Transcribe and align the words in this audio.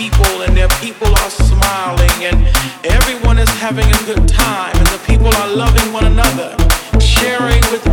people 0.00 0.40
and 0.40 0.56
their 0.56 0.72
people 0.80 1.08
are 1.08 1.28
smiling 1.28 2.16
and 2.24 2.36
everyone 2.86 3.38
is 3.38 3.50
having 3.60 3.84
a 3.84 4.00
good 4.08 4.26
time 4.26 4.74
and 4.74 4.86
the 4.86 5.00
people 5.06 5.28
are 5.28 5.48
loving 5.54 5.92
one 5.92 6.06
another, 6.06 6.56
sharing 6.98 7.60
with 7.70 7.89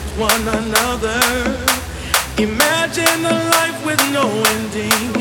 protect 0.00 0.18
one 0.18 0.48
another. 0.48 1.20
Imagine 2.38 3.24
a 3.24 3.50
life 3.50 3.84
with 3.84 4.00
no 4.12 4.28
ending. 4.46 5.19